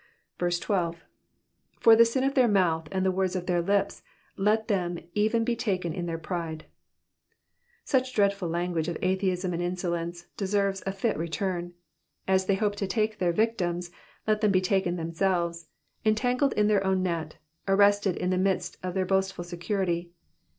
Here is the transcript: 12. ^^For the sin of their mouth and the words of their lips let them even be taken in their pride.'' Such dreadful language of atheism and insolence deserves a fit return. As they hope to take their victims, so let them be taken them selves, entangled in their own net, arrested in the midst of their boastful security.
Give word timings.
12. 0.39 1.03
^^For 1.79 1.95
the 1.95 2.05
sin 2.05 2.23
of 2.23 2.33
their 2.33 2.47
mouth 2.47 2.87
and 2.91 3.05
the 3.05 3.11
words 3.11 3.35
of 3.35 3.45
their 3.45 3.61
lips 3.61 4.01
let 4.35 4.67
them 4.67 4.97
even 5.13 5.43
be 5.43 5.55
taken 5.55 5.93
in 5.93 6.07
their 6.07 6.17
pride.'' 6.17 6.65
Such 7.85 8.11
dreadful 8.15 8.49
language 8.49 8.87
of 8.87 8.97
atheism 9.03 9.53
and 9.53 9.61
insolence 9.61 10.25
deserves 10.37 10.81
a 10.87 10.91
fit 10.91 11.17
return. 11.19 11.75
As 12.27 12.47
they 12.47 12.55
hope 12.55 12.75
to 12.77 12.87
take 12.87 13.19
their 13.19 13.31
victims, 13.31 13.89
so 13.89 13.93
let 14.25 14.41
them 14.41 14.51
be 14.51 14.59
taken 14.59 14.95
them 14.95 15.11
selves, 15.13 15.67
entangled 16.03 16.53
in 16.53 16.65
their 16.65 16.83
own 16.83 17.03
net, 17.03 17.35
arrested 17.67 18.17
in 18.17 18.31
the 18.31 18.39
midst 18.39 18.79
of 18.81 18.95
their 18.95 19.05
boastful 19.05 19.43
security. 19.43 20.09